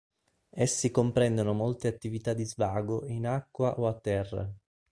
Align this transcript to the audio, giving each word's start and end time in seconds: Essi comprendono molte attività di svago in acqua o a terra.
Essi 0.49 0.89
comprendono 0.89 1.53
molte 1.53 1.87
attività 1.87 2.33
di 2.33 2.43
svago 2.43 3.05
in 3.05 3.27
acqua 3.27 3.79
o 3.79 3.85
a 3.85 3.93
terra. 3.99 4.51